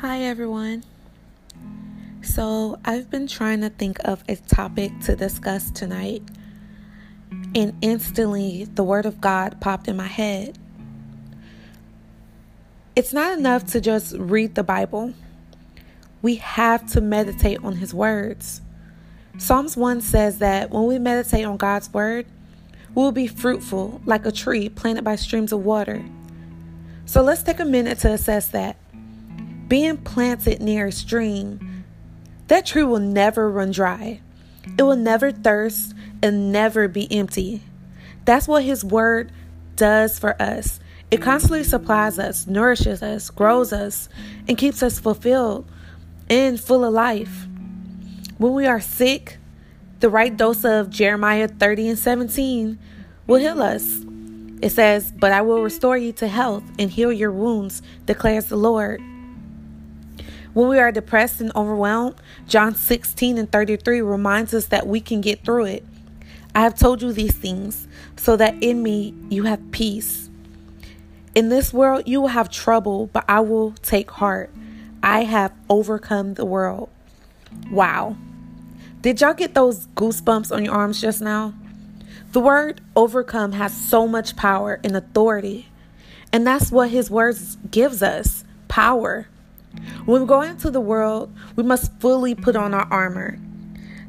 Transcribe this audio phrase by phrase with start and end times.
[0.00, 0.82] Hi, everyone.
[2.22, 6.22] So, I've been trying to think of a topic to discuss tonight,
[7.54, 10.58] and instantly the Word of God popped in my head.
[12.96, 15.12] It's not enough to just read the Bible,
[16.22, 18.62] we have to meditate on His words.
[19.36, 22.24] Psalms 1 says that when we meditate on God's Word,
[22.94, 26.02] we will be fruitful like a tree planted by streams of water.
[27.04, 28.79] So, let's take a minute to assess that
[29.70, 31.84] being planted near a stream,
[32.48, 34.20] that tree will never run dry.
[34.76, 37.62] It will never thirst and never be empty.
[38.24, 39.30] That's what His Word
[39.76, 40.80] does for us.
[41.12, 44.08] It constantly supplies us, nourishes us, grows us,
[44.48, 45.70] and keeps us fulfilled
[46.28, 47.46] and full of life.
[48.38, 49.38] When we are sick,
[50.00, 52.76] the right dose of Jeremiah 30 and 17
[53.28, 54.00] will heal us.
[54.62, 58.56] It says, But I will restore you to health and heal your wounds, declares the
[58.56, 59.00] Lord.
[60.52, 62.16] When we are depressed and overwhelmed,
[62.48, 65.84] John 16 and 33 reminds us that we can get through it.
[66.54, 70.28] I have told you these things so that in me you have peace.
[71.34, 74.50] In this world you will have trouble, but I will take heart.
[75.02, 76.90] I have overcome the world.
[77.70, 78.16] Wow.
[79.00, 81.54] Did y'all get those goosebumps on your arms just now?
[82.32, 85.68] The word overcome has so much power and authority.
[86.32, 89.28] And that's what his words gives us power.
[90.04, 93.38] When we go into the world, we must fully put on our armor.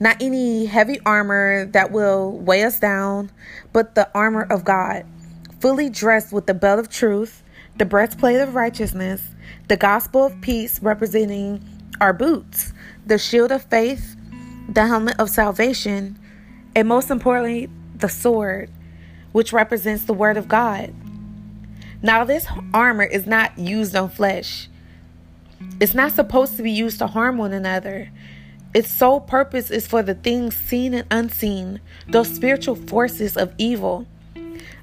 [0.00, 3.30] Not any heavy armor that will weigh us down,
[3.72, 5.04] but the armor of God,
[5.60, 7.42] fully dressed with the belt of truth,
[7.76, 9.30] the breastplate of righteousness,
[9.68, 11.64] the gospel of peace representing
[12.00, 12.72] our boots,
[13.06, 14.16] the shield of faith,
[14.68, 16.18] the helmet of salvation,
[16.76, 18.70] and most importantly, the sword,
[19.32, 20.94] which represents the word of God.
[22.02, 24.68] Now, this armor is not used on flesh.
[25.80, 28.10] It's not supposed to be used to harm one another.
[28.74, 34.06] Its sole purpose is for the things seen and unseen, those spiritual forces of evil.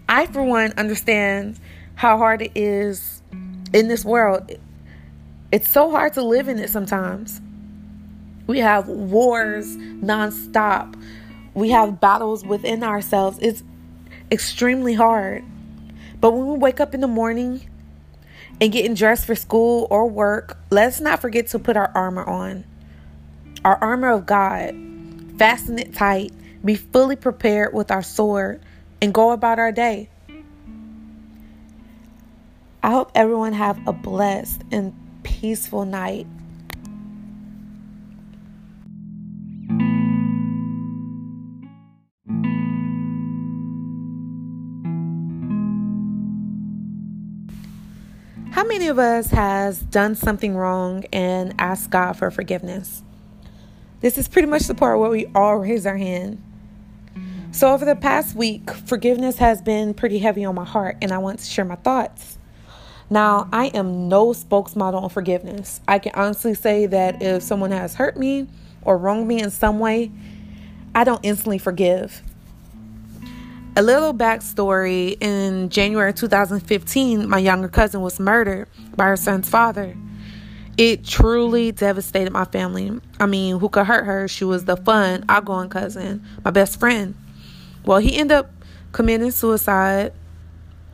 [0.10, 1.60] I, for one, understand
[1.96, 3.22] how hard it is
[3.74, 4.52] in this world.
[5.52, 7.42] It's so hard to live in it sometimes.
[8.48, 11.02] We have wars nonstop,
[11.54, 13.40] we have battles within ourselves.
[13.42, 13.64] It's
[14.32, 15.44] extremely hard.
[16.20, 17.70] But when we wake up in the morning
[18.62, 22.64] and getting dressed for school or work, let's not forget to put our armor on.
[23.64, 24.76] Our armor of God.
[25.38, 26.32] Fasten it tight.
[26.64, 28.62] Be fully prepared with our sword
[29.02, 30.10] and go about our day.
[32.82, 34.94] I hope everyone have a blessed and
[35.24, 36.28] peaceful night.
[48.66, 53.04] How many of us has done something wrong and asked God for forgiveness?
[54.02, 56.42] This is pretty much the part where we all raise our hand.
[57.52, 61.20] So over the past week, forgiveness has been pretty heavy on my heart and I
[61.20, 62.40] want to share my thoughts.
[63.08, 65.80] Now, I am no spokesmodel on forgiveness.
[65.88, 68.48] I can honestly say that if someone has hurt me
[68.82, 70.12] or wronged me in some way,
[70.96, 72.24] I don't instantly forgive.
[73.78, 79.98] A little backstory in January 2015, my younger cousin was murdered by her son's father.
[80.78, 82.98] It truly devastated my family.
[83.20, 84.30] I mean, who could hurt her?
[84.30, 87.16] She was the fun, outgoing cousin, my best friend.
[87.84, 88.52] Well, he ended up
[88.94, 90.14] committing suicide.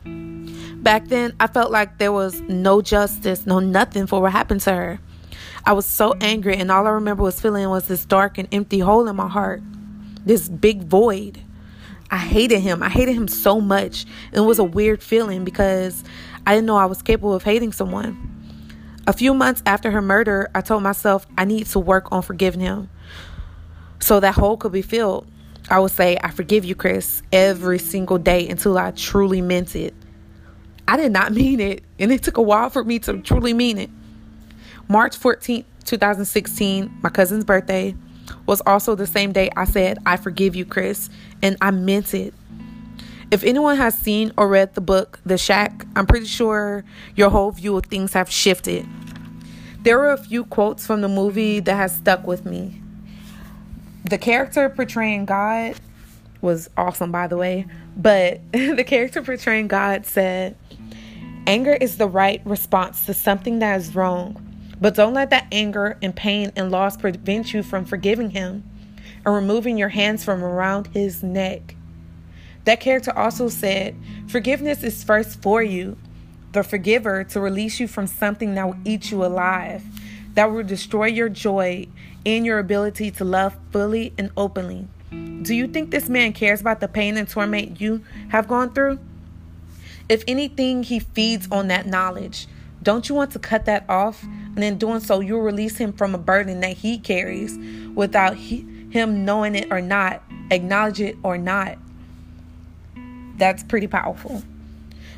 [0.04, 4.72] Back then, I felt like there was no justice, no nothing for what happened to
[4.74, 5.00] her.
[5.64, 8.80] I was so angry, and all I remember was feeling was this dark and empty
[8.80, 9.62] hole in my heart,
[10.26, 11.40] this big void.
[12.12, 12.82] I hated him.
[12.82, 14.04] I hated him so much.
[14.32, 16.04] It was a weird feeling because
[16.46, 18.28] I didn't know I was capable of hating someone.
[19.06, 22.60] A few months after her murder, I told myself I need to work on forgiving
[22.60, 22.90] him
[23.98, 25.26] so that hole could be filled.
[25.70, 29.94] I would say, I forgive you, Chris, every single day until I truly meant it.
[30.86, 33.78] I did not mean it, and it took a while for me to truly mean
[33.78, 33.90] it.
[34.86, 37.94] March 14th, 2016, my cousin's birthday,
[38.46, 41.10] was also the same day I said, I forgive you, Chris,
[41.42, 42.34] and I meant it.
[43.30, 46.84] If anyone has seen or read the book, The Shack, I'm pretty sure
[47.16, 48.86] your whole view of things have shifted.
[49.82, 52.80] There were a few quotes from the movie that has stuck with me.
[54.04, 55.76] The character portraying God
[56.42, 60.56] was awesome, by the way, but the character portraying God said,
[61.46, 64.51] Anger is the right response to something that is wrong
[64.82, 68.64] but don't let that anger and pain and loss prevent you from forgiving him
[69.24, 71.76] and removing your hands from around his neck.
[72.64, 73.94] That character also said,
[74.26, 75.96] Forgiveness is first for you,
[76.50, 79.84] the forgiver, to release you from something that will eat you alive.
[80.34, 81.86] that will destroy your joy
[82.24, 84.88] and your ability to love fully and openly.
[85.42, 88.98] Do you think this man cares about the pain and torment you have gone through?
[90.08, 92.48] If anything, he feeds on that knowledge.
[92.82, 94.24] Don't you want to cut that off?
[94.54, 97.56] And in doing so, you'll release him from a burden that he carries
[97.94, 101.78] without he, him knowing it or not, acknowledge it or not.
[103.38, 104.42] That's pretty powerful.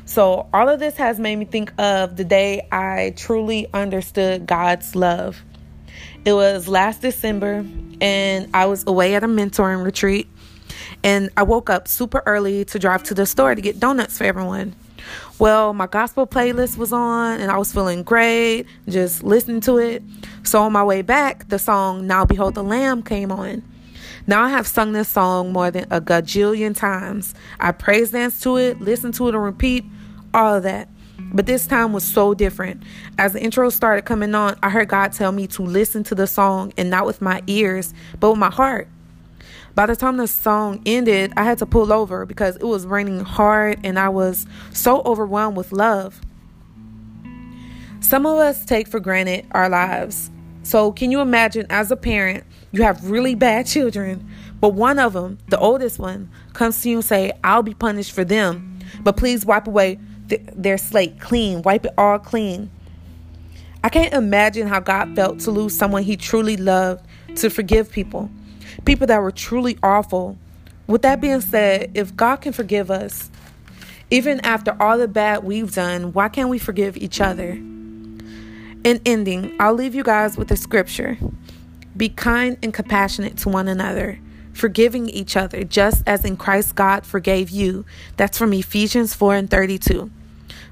[0.05, 4.95] So, all of this has made me think of the day I truly understood God's
[4.95, 5.41] love.
[6.23, 7.65] It was last December,
[7.99, 10.27] and I was away at a mentoring retreat.
[11.03, 14.23] And I woke up super early to drive to the store to get donuts for
[14.23, 14.75] everyone.
[15.39, 20.03] Well, my gospel playlist was on and I was feeling great, just listening to it.
[20.43, 23.63] So on my way back, the song Now Behold the Lamb came on.
[24.27, 27.35] Now I have sung this song more than a gajillion times.
[27.59, 29.85] I praise dance to it, listen to it and repeat,
[30.33, 30.89] all of that.
[31.17, 32.83] But this time was so different.
[33.17, 36.27] As the intro started coming on, I heard God tell me to listen to the
[36.27, 38.87] song and not with my ears, but with my heart.
[39.75, 43.19] By the time the song ended, I had to pull over because it was raining
[43.19, 46.21] hard and I was so overwhelmed with love.
[47.99, 50.31] Some of us take for granted our lives.
[50.63, 54.25] So, can you imagine as a parent, you have really bad children,
[54.61, 58.13] but one of them, the oldest one, comes to you and say, "I'll be punished
[58.13, 59.99] for them, but please wipe away
[60.29, 62.69] th- their slate clean, wipe it all clean."
[63.83, 67.05] I can't imagine how God felt to lose someone he truly loved
[67.35, 68.31] to forgive people
[68.83, 70.37] people that were truly awful.
[70.87, 73.31] With that being said, if God can forgive us,
[74.11, 77.51] even after all the bad we've done, why can't we forgive each other?
[77.51, 81.17] In ending, I'll leave you guys with a scripture
[81.97, 84.19] Be kind and compassionate to one another,
[84.53, 87.85] forgiving each other, just as in Christ God forgave you.
[88.17, 90.11] That's from Ephesians 4 and 32.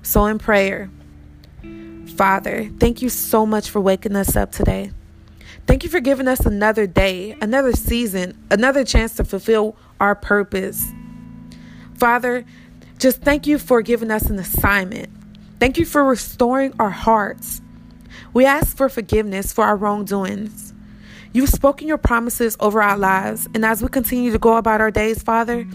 [0.04, 0.92] So, in prayer,
[2.16, 4.92] Father, thank you so much for waking us up today.
[5.66, 10.92] Thank you for giving us another day, another season, another chance to fulfill our purpose.
[11.96, 12.46] Father,
[13.00, 15.10] just thank you for giving us an assignment.
[15.60, 17.62] Thank you for restoring our hearts.
[18.34, 20.74] We ask for forgiveness for our wrongdoings.
[21.32, 24.92] You've spoken your promises over our lives, and as we continue to go about our
[24.92, 25.66] days, Father,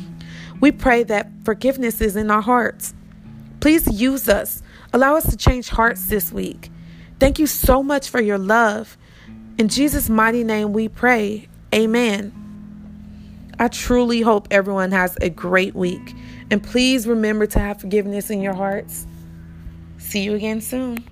[0.61, 2.95] we pray that forgiveness is in our hearts.
[3.61, 4.63] Please use us.
[4.93, 6.71] Allow us to change hearts this week.
[7.19, 8.98] Thank you so much for your love.
[9.59, 11.49] In Jesus' mighty name we pray.
[11.75, 12.33] Amen.
[13.59, 16.15] I truly hope everyone has a great week.
[16.49, 19.05] And please remember to have forgiveness in your hearts.
[19.99, 21.05] See you again soon.